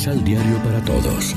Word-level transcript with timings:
Misal 0.00 0.24
Diario 0.24 0.56
para 0.62 0.82
Todos. 0.82 1.36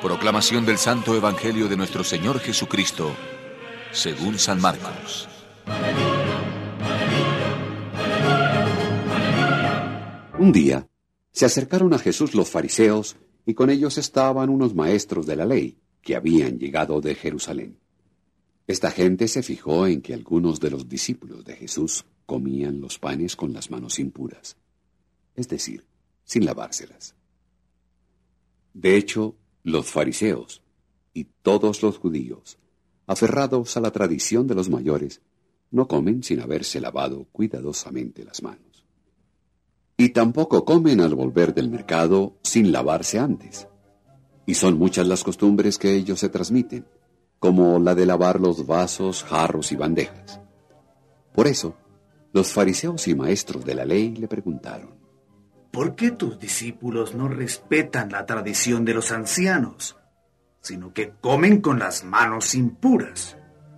Proclamación 0.00 0.64
del 0.64 0.78
Santo 0.78 1.16
Evangelio 1.16 1.66
de 1.66 1.76
nuestro 1.76 2.04
Señor 2.04 2.38
Jesucristo, 2.38 3.10
según 3.90 4.38
San 4.38 4.60
Marcos. 4.60 5.28
Un 10.38 10.52
día 10.52 10.86
se 11.32 11.44
acercaron 11.44 11.92
a 11.92 11.98
Jesús 11.98 12.36
los 12.36 12.48
fariseos 12.48 13.16
y 13.44 13.54
con 13.54 13.68
ellos 13.68 13.98
estaban 13.98 14.48
unos 14.48 14.76
maestros 14.76 15.26
de 15.26 15.34
la 15.34 15.44
ley 15.44 15.76
que 16.02 16.14
habían 16.14 16.60
llegado 16.60 17.00
de 17.00 17.16
Jerusalén. 17.16 17.80
Esta 18.68 18.92
gente 18.92 19.26
se 19.26 19.42
fijó 19.42 19.88
en 19.88 20.02
que 20.02 20.14
algunos 20.14 20.60
de 20.60 20.70
los 20.70 20.88
discípulos 20.88 21.44
de 21.44 21.56
Jesús 21.56 22.04
comían 22.26 22.80
los 22.80 23.00
panes 23.00 23.34
con 23.34 23.52
las 23.52 23.72
manos 23.72 23.98
impuras, 23.98 24.56
es 25.40 25.48
decir, 25.48 25.84
sin 26.24 26.44
lavárselas. 26.44 27.14
De 28.72 28.96
hecho, 28.96 29.36
los 29.64 29.86
fariseos 29.90 30.62
y 31.12 31.24
todos 31.42 31.82
los 31.82 31.98
judíos, 31.98 32.58
aferrados 33.06 33.76
a 33.76 33.80
la 33.80 33.90
tradición 33.90 34.46
de 34.46 34.54
los 34.54 34.70
mayores, 34.70 35.22
no 35.70 35.88
comen 35.88 36.22
sin 36.22 36.40
haberse 36.40 36.80
lavado 36.80 37.26
cuidadosamente 37.32 38.24
las 38.24 38.42
manos. 38.42 38.84
Y 39.96 40.10
tampoco 40.10 40.64
comen 40.64 41.00
al 41.00 41.14
volver 41.14 41.52
del 41.52 41.68
mercado 41.68 42.38
sin 42.42 42.72
lavarse 42.72 43.18
antes. 43.18 43.68
Y 44.46 44.54
son 44.54 44.78
muchas 44.78 45.06
las 45.06 45.22
costumbres 45.22 45.78
que 45.78 45.94
ellos 45.94 46.20
se 46.20 46.28
transmiten, 46.28 46.86
como 47.38 47.78
la 47.78 47.94
de 47.94 48.06
lavar 48.06 48.40
los 48.40 48.66
vasos, 48.66 49.24
jarros 49.24 49.72
y 49.72 49.76
bandejas. 49.76 50.40
Por 51.34 51.46
eso, 51.46 51.76
los 52.32 52.52
fariseos 52.52 53.08
y 53.08 53.14
maestros 53.14 53.64
de 53.64 53.74
la 53.74 53.84
ley 53.84 54.14
le 54.14 54.28
preguntaron, 54.28 54.99
¿Por 55.70 55.94
qué 55.94 56.10
tus 56.10 56.38
discípulos 56.38 57.14
no 57.14 57.28
respetan 57.28 58.10
la 58.10 58.26
tradición 58.26 58.84
de 58.84 58.94
los 58.94 59.12
ancianos, 59.12 59.96
sino 60.60 60.92
que 60.92 61.12
comen 61.20 61.60
con 61.60 61.78
las 61.78 62.04
manos 62.04 62.54
impuras? 62.54 63.36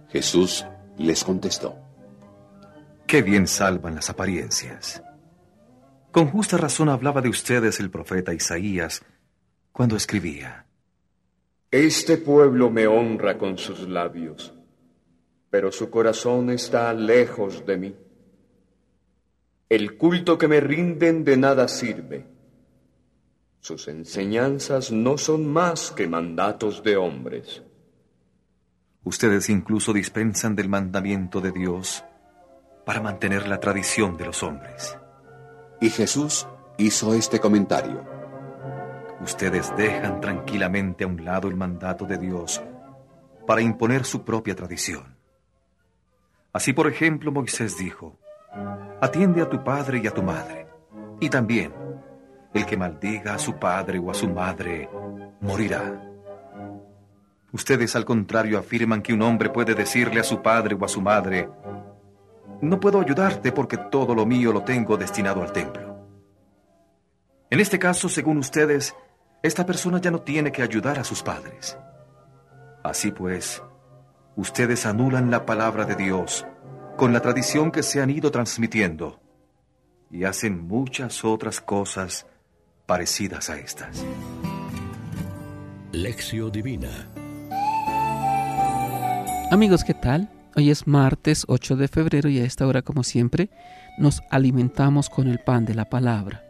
Jesús 0.08 0.66
les 0.98 1.24
contestó, 1.24 1.76
Qué 3.06 3.20
bien 3.22 3.46
salvan 3.46 3.94
las 3.94 4.08
apariencias. 4.08 5.02
Con 6.12 6.28
justa 6.28 6.56
razón 6.56 6.88
hablaba 6.88 7.20
de 7.20 7.28
ustedes 7.28 7.80
el 7.80 7.90
profeta 7.90 8.32
Isaías 8.32 9.02
cuando 9.70 9.96
escribía, 9.96 10.66
Este 11.70 12.16
pueblo 12.16 12.70
me 12.70 12.86
honra 12.86 13.36
con 13.36 13.58
sus 13.58 13.88
labios, 13.88 14.54
pero 15.50 15.72
su 15.72 15.90
corazón 15.90 16.50
está 16.50 16.92
lejos 16.94 17.66
de 17.66 17.76
mí. 17.76 17.96
El 19.72 19.96
culto 19.96 20.36
que 20.36 20.48
me 20.48 20.60
rinden 20.60 21.24
de 21.24 21.38
nada 21.38 21.66
sirve. 21.66 22.26
Sus 23.58 23.88
enseñanzas 23.88 24.92
no 24.92 25.16
son 25.16 25.46
más 25.50 25.92
que 25.92 26.06
mandatos 26.06 26.82
de 26.82 26.98
hombres. 26.98 27.62
Ustedes 29.02 29.48
incluso 29.48 29.94
dispensan 29.94 30.54
del 30.54 30.68
mandamiento 30.68 31.40
de 31.40 31.52
Dios 31.52 32.04
para 32.84 33.00
mantener 33.00 33.48
la 33.48 33.60
tradición 33.60 34.18
de 34.18 34.26
los 34.26 34.42
hombres. 34.42 34.98
Y 35.80 35.88
Jesús 35.88 36.46
hizo 36.76 37.14
este 37.14 37.40
comentario. 37.40 38.04
Ustedes 39.22 39.74
dejan 39.74 40.20
tranquilamente 40.20 41.04
a 41.04 41.06
un 41.06 41.24
lado 41.24 41.48
el 41.48 41.56
mandato 41.56 42.04
de 42.04 42.18
Dios 42.18 42.60
para 43.46 43.62
imponer 43.62 44.04
su 44.04 44.22
propia 44.22 44.54
tradición. 44.54 45.16
Así, 46.52 46.74
por 46.74 46.88
ejemplo, 46.88 47.32
Moisés 47.32 47.78
dijo, 47.78 48.18
Atiende 49.00 49.42
a 49.42 49.48
tu 49.48 49.62
padre 49.64 50.00
y 50.02 50.06
a 50.06 50.10
tu 50.10 50.22
madre. 50.22 50.66
Y 51.20 51.28
también, 51.28 51.72
el 52.52 52.66
que 52.66 52.76
maldiga 52.76 53.34
a 53.34 53.38
su 53.38 53.54
padre 53.54 53.98
o 53.98 54.10
a 54.10 54.14
su 54.14 54.28
madre, 54.28 54.88
morirá. 55.40 56.08
Ustedes, 57.52 57.96
al 57.96 58.04
contrario, 58.04 58.58
afirman 58.58 59.02
que 59.02 59.12
un 59.12 59.22
hombre 59.22 59.50
puede 59.50 59.74
decirle 59.74 60.20
a 60.20 60.24
su 60.24 60.40
padre 60.40 60.76
o 60.78 60.84
a 60.84 60.88
su 60.88 61.00
madre, 61.00 61.48
no 62.60 62.78
puedo 62.78 63.00
ayudarte 63.00 63.52
porque 63.52 63.76
todo 63.76 64.14
lo 64.14 64.24
mío 64.24 64.52
lo 64.52 64.62
tengo 64.62 64.96
destinado 64.96 65.42
al 65.42 65.52
templo. 65.52 66.06
En 67.50 67.60
este 67.60 67.78
caso, 67.78 68.08
según 68.08 68.38
ustedes, 68.38 68.94
esta 69.42 69.66
persona 69.66 70.00
ya 70.00 70.10
no 70.10 70.20
tiene 70.20 70.52
que 70.52 70.62
ayudar 70.62 70.98
a 70.98 71.04
sus 71.04 71.22
padres. 71.22 71.76
Así 72.82 73.10
pues, 73.10 73.62
ustedes 74.36 74.86
anulan 74.86 75.30
la 75.30 75.44
palabra 75.44 75.84
de 75.84 75.96
Dios 75.96 76.46
con 77.02 77.12
la 77.12 77.20
tradición 77.20 77.72
que 77.72 77.82
se 77.82 78.00
han 78.00 78.10
ido 78.10 78.30
transmitiendo 78.30 79.18
y 80.08 80.22
hacen 80.22 80.68
muchas 80.68 81.24
otras 81.24 81.60
cosas 81.60 82.28
parecidas 82.86 83.50
a 83.50 83.58
estas. 83.58 84.04
Lección 85.90 86.52
Divina 86.52 87.08
Amigos, 89.50 89.82
¿qué 89.82 89.94
tal? 89.94 90.30
Hoy 90.54 90.70
es 90.70 90.86
martes 90.86 91.44
8 91.48 91.74
de 91.74 91.88
febrero 91.88 92.28
y 92.28 92.38
a 92.38 92.44
esta 92.44 92.68
hora, 92.68 92.82
como 92.82 93.02
siempre, 93.02 93.50
nos 93.98 94.22
alimentamos 94.30 95.10
con 95.10 95.26
el 95.26 95.40
pan 95.40 95.64
de 95.64 95.74
la 95.74 95.90
palabra. 95.90 96.44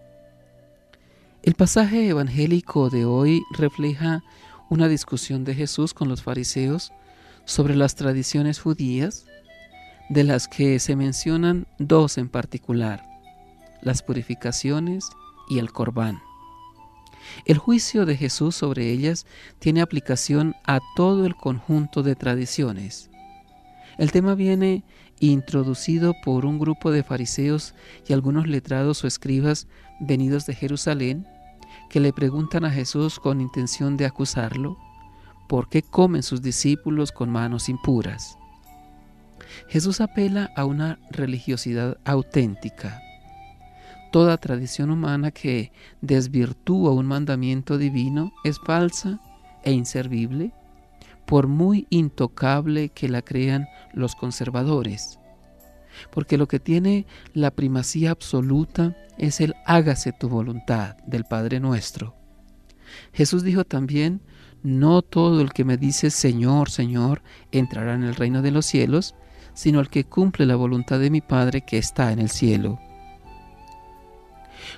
El 1.43 1.55
pasaje 1.55 2.07
evangélico 2.11 2.91
de 2.91 3.07
hoy 3.07 3.41
refleja 3.57 4.23
una 4.69 4.89
discusión 4.89 5.45
de 5.45 5.55
Jesús 5.55 5.95
con 5.95 6.11
los 6.11 6.23
fariseos 6.23 6.93
sobre 7.47 7.75
las 7.75 7.95
tradiciones 7.95 8.61
judías 8.61 9.25
de 10.13 10.25
las 10.25 10.47
que 10.47 10.79
se 10.79 10.95
mencionan 10.95 11.67
dos 11.79 12.19
en 12.19 12.29
particular, 12.29 13.03
las 13.81 14.03
purificaciones 14.03 15.09
y 15.49 15.59
el 15.59 15.73
corbán. 15.73 16.21
El 17.47 17.57
juicio 17.57 18.05
de 18.05 18.15
Jesús 18.15 18.55
sobre 18.55 18.91
ellas 18.91 19.25
tiene 19.59 19.81
aplicación 19.81 20.55
a 20.67 20.81
todo 20.97 21.25
el 21.25 21.35
conjunto 21.35 22.03
de 22.03 22.15
tradiciones. 22.15 23.11
El 23.97 24.13
tema 24.13 24.35
viene 24.35 24.85
introducido 25.19 26.15
por 26.23 26.45
un 26.45 26.59
grupo 26.59 26.91
de 26.91 27.05
fariseos 27.05 27.75
y 28.07 28.13
algunos 28.13 28.47
letrados 28.47 29.05
o 29.05 29.07
escribas 29.07 29.67
venidos 29.99 30.45
de 30.45 30.55
Jerusalén 30.55 31.27
que 31.89 32.01
le 32.01 32.13
preguntan 32.13 32.67
a 32.67 32.71
Jesús 32.71 33.19
con 33.19 33.41
intención 33.41 33.97
de 33.97 34.05
acusarlo, 34.05 34.77
¿por 35.49 35.71
qué 35.71 35.81
comen 35.81 36.23
sus 36.23 36.43
discípulos 36.43 37.13
con 37.13 37.31
manos 37.31 37.71
impuras? 37.71 38.37
Jesús 39.69 40.01
apela 40.01 40.51
a 40.57 40.65
una 40.65 40.99
religiosidad 41.11 41.99
auténtica. 42.05 43.01
Toda 44.11 44.37
tradición 44.37 44.91
humana 44.91 45.31
que 45.31 45.73
desvirtúa 46.03 46.93
un 46.93 47.07
mandamiento 47.07 47.79
divino 47.79 48.33
es 48.45 48.59
falsa 48.59 49.21
e 49.65 49.73
inservible, 49.73 50.53
por 51.25 51.47
muy 51.47 51.87
intocable 51.89 52.91
que 52.91 53.09
la 53.09 53.23
crean 53.23 53.69
los 53.95 54.15
conservadores. 54.15 55.19
Porque 56.11 56.37
lo 56.37 56.49
que 56.49 56.61
tiene 56.61 57.07
la 57.33 57.51
primacía 57.51 58.11
absoluta 58.11 58.97
es 59.19 59.41
el 59.41 59.55
hágase 59.65 60.13
tu 60.13 60.29
voluntad 60.29 60.97
del 61.07 61.25
Padre 61.25 61.61
nuestro. 61.61 62.15
Jesús 63.13 63.43
dijo 63.43 63.65
también, 63.65 64.21
no 64.63 65.03
todo 65.03 65.41
el 65.41 65.53
que 65.53 65.65
me 65.65 65.77
dice 65.77 66.11
Señor, 66.11 66.71
Señor, 66.71 67.23
entrará 67.51 67.95
en 67.95 68.05
el 68.05 68.15
reino 68.15 68.43
de 68.43 68.51
los 68.51 68.67
cielos, 68.67 69.15
sino 69.55 69.81
el 69.81 69.89
que 69.89 70.05
cumple 70.05 70.47
la 70.47 70.57
voluntad 70.57 70.99
de 70.99 71.11
mi 71.11 71.21
Padre 71.21 71.63
que 71.63 71.79
está 71.79 72.13
en 72.13 72.19
el 72.19 72.31
cielo. 72.31 72.79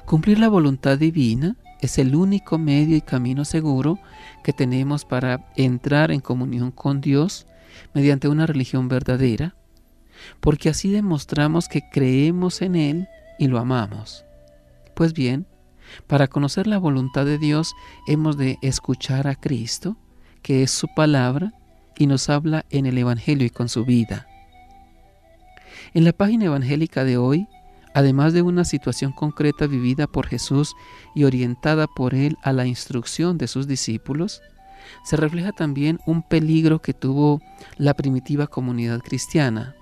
Cumplir 0.05 0.39
la 0.39 0.49
voluntad 0.49 0.99
divina 0.99 1.57
es 1.81 1.99
el 1.99 2.15
único 2.15 2.59
medio 2.59 2.97
y 2.97 3.01
camino 3.01 3.45
seguro 3.45 3.99
que 4.43 4.53
tenemos 4.53 5.05
para 5.05 5.51
entrar 5.57 6.11
en 6.11 6.21
comunión 6.21 6.71
con 6.71 7.01
Dios 7.01 7.47
mediante 7.93 8.29
una 8.29 8.47
religión 8.47 8.89
verdadera, 8.89 9.55
porque 10.41 10.69
así 10.69 10.91
demostramos 10.91 11.69
que 11.69 11.83
creemos 11.91 12.63
en 12.63 12.77
Él 12.77 13.09
y 13.39 13.49
lo 13.49 13.59
amamos. 13.59 14.25
Pues 14.95 15.13
bien, 15.13 15.47
para 16.07 16.29
conocer 16.29 16.67
la 16.67 16.79
voluntad 16.79 17.27
de 17.27 17.39
Dios 17.39 17.75
hemos 18.07 18.37
de 18.37 18.59
escuchar 18.63 19.27
a 19.27 19.35
Cristo, 19.35 19.97
que 20.43 20.63
es 20.63 20.71
su 20.71 20.89
palabra, 20.95 21.53
y 21.97 22.07
nos 22.07 22.29
habla 22.29 22.65
en 22.71 22.87
el 22.87 22.99
Evangelio 22.99 23.47
y 23.47 23.51
con 23.51 23.69
su 23.69 23.85
vida. 23.85 24.27
En 25.95 26.03
la 26.03 26.13
página 26.13 26.47
evangélica 26.47 27.05
de 27.05 27.17
hoy, 27.19 27.47
además 27.95 28.33
de 28.33 28.43
una 28.43 28.65
situación 28.65 29.13
concreta 29.13 29.69
vivida 29.69 30.09
por 30.09 30.27
Jesús 30.27 30.75
y 31.15 31.23
orientada 31.23 31.87
por 31.87 32.17
Él 32.17 32.37
a 32.43 32.53
la 32.53 32.67
instrucción 32.67 33.39
de 33.39 33.47
sus 33.47 33.69
discípulos, 33.69 34.43
se 35.05 35.17
refleja 35.17 35.53
también 35.53 36.01
un 36.05 36.23
peligro 36.23 36.83
que 36.83 36.95
tuvo 36.95 37.41
la 37.77 37.95
primitiva 37.95 38.49
comunidad 38.49 38.99
cristiana, 39.03 39.77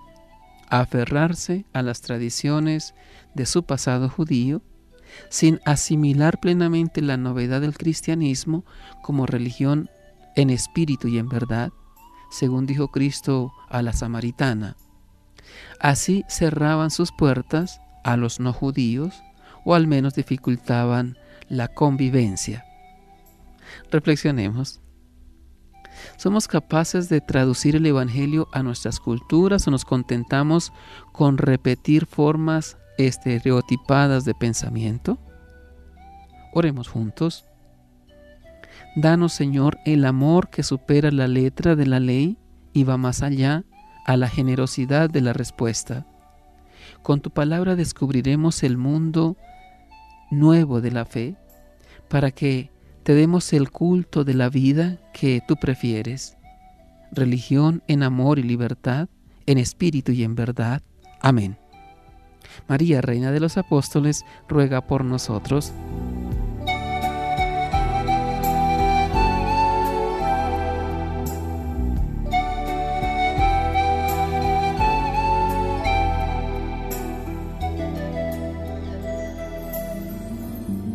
aferrarse 0.68 1.64
a 1.72 1.80
las 1.80 2.02
tradiciones 2.02 2.94
de 3.32 3.46
su 3.46 3.62
pasado 3.62 4.10
judío, 4.10 4.60
sin 5.30 5.60
asimilar 5.64 6.40
plenamente 6.40 7.00
la 7.00 7.16
novedad 7.16 7.62
del 7.62 7.74
cristianismo 7.74 8.66
como 9.02 9.24
religión 9.24 9.88
en 10.36 10.50
espíritu 10.50 11.08
y 11.08 11.16
en 11.16 11.30
verdad, 11.30 11.72
según 12.30 12.66
dijo 12.66 12.88
Cristo 12.88 13.50
a 13.70 13.80
la 13.80 13.94
samaritana. 13.94 14.76
Así 15.80 16.24
cerraban 16.28 16.90
sus 16.90 17.12
puertas 17.12 17.80
a 18.04 18.16
los 18.16 18.40
no 18.40 18.52
judíos 18.52 19.22
o 19.64 19.74
al 19.74 19.86
menos 19.86 20.14
dificultaban 20.14 21.16
la 21.48 21.68
convivencia. 21.68 22.64
Reflexionemos. 23.90 24.80
¿Somos 26.16 26.48
capaces 26.48 27.08
de 27.08 27.20
traducir 27.20 27.76
el 27.76 27.86
Evangelio 27.86 28.48
a 28.52 28.62
nuestras 28.62 28.98
culturas 28.98 29.66
o 29.66 29.70
nos 29.70 29.84
contentamos 29.84 30.72
con 31.12 31.38
repetir 31.38 32.06
formas 32.06 32.76
estereotipadas 32.98 34.24
de 34.24 34.34
pensamiento? 34.34 35.18
Oremos 36.52 36.88
juntos. 36.88 37.44
Danos, 38.96 39.32
Señor, 39.32 39.78
el 39.84 40.04
amor 40.04 40.50
que 40.50 40.62
supera 40.62 41.10
la 41.10 41.28
letra 41.28 41.76
de 41.76 41.86
la 41.86 42.00
ley 42.00 42.38
y 42.72 42.84
va 42.84 42.96
más 42.96 43.22
allá 43.22 43.64
a 44.04 44.16
la 44.16 44.28
generosidad 44.28 45.10
de 45.10 45.20
la 45.20 45.32
respuesta. 45.32 46.06
Con 47.02 47.20
tu 47.20 47.30
palabra 47.30 47.76
descubriremos 47.76 48.62
el 48.62 48.76
mundo 48.76 49.36
nuevo 50.30 50.80
de 50.80 50.90
la 50.90 51.04
fe 51.04 51.36
para 52.08 52.30
que 52.30 52.70
te 53.02 53.14
demos 53.14 53.52
el 53.52 53.70
culto 53.70 54.24
de 54.24 54.34
la 54.34 54.48
vida 54.48 54.98
que 55.12 55.42
tú 55.46 55.56
prefieres. 55.56 56.36
Religión 57.10 57.82
en 57.88 58.02
amor 58.02 58.38
y 58.38 58.42
libertad, 58.42 59.08
en 59.46 59.58
espíritu 59.58 60.12
y 60.12 60.22
en 60.22 60.34
verdad. 60.34 60.82
Amén. 61.20 61.58
María, 62.68 63.00
Reina 63.00 63.32
de 63.32 63.40
los 63.40 63.56
Apóstoles, 63.56 64.24
ruega 64.48 64.86
por 64.86 65.04
nosotros. 65.04 65.72